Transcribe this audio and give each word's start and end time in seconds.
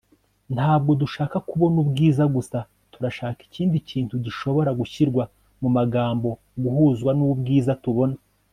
ntabwo 0.55 0.91
dushaka 1.01 1.37
kubona 1.49 1.75
ubwiza 1.83 2.23
gusa 2.35 2.57
turashaka 2.91 3.39
ikindi 3.47 3.77
kintu 3.89 4.13
gishobora 4.25 4.69
gushyirwa 4.79 5.23
mu 5.61 5.69
magambo- 5.77 6.29
guhuzwa 6.63 7.11
n'ubwiza 7.17 7.73
tubona 7.83 8.15